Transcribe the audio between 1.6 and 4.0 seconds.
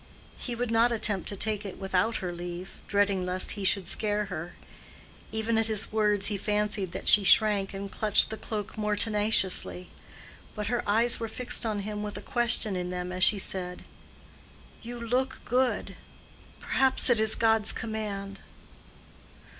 it without her leave, dreading lest he should